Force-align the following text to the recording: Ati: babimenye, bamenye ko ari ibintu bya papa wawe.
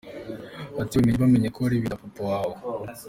Ati: 0.81 0.93
babimenye, 0.95 1.21
bamenye 1.23 1.49
ko 1.55 1.59
ari 1.65 1.73
ibintu 1.75 1.89
bya 1.97 2.01
papa 2.03 2.21
wawe. 2.29 2.55